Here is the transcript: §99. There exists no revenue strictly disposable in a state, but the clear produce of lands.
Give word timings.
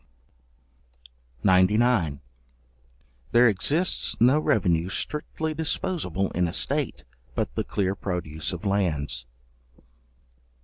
§99. 1.45 2.21
There 3.33 3.47
exists 3.47 4.15
no 4.19 4.39
revenue 4.39 4.89
strictly 4.89 5.53
disposable 5.53 6.31
in 6.31 6.47
a 6.47 6.53
state, 6.53 7.03
but 7.35 7.53
the 7.53 7.63
clear 7.63 7.93
produce 7.93 8.51
of 8.51 8.65
lands. 8.65 9.27